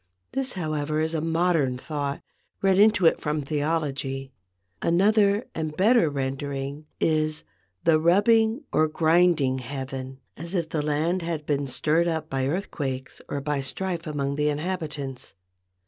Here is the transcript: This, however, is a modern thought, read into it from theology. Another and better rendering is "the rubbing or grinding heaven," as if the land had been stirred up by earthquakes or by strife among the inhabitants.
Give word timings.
This, 0.31 0.53
however, 0.53 0.99
is 0.99 1.13
a 1.13 1.21
modern 1.21 1.77
thought, 1.77 2.23
read 2.63 2.79
into 2.79 3.05
it 3.05 3.21
from 3.21 3.43
theology. 3.43 4.31
Another 4.81 5.45
and 5.53 5.77
better 5.77 6.09
rendering 6.09 6.87
is 6.99 7.43
"the 7.83 7.99
rubbing 7.99 8.63
or 8.71 8.87
grinding 8.87 9.59
heaven," 9.59 10.19
as 10.35 10.55
if 10.55 10.69
the 10.69 10.81
land 10.81 11.21
had 11.21 11.45
been 11.45 11.67
stirred 11.67 12.07
up 12.07 12.31
by 12.31 12.47
earthquakes 12.47 13.21
or 13.29 13.41
by 13.41 13.61
strife 13.61 14.07
among 14.07 14.37
the 14.37 14.49
inhabitants. 14.49 15.35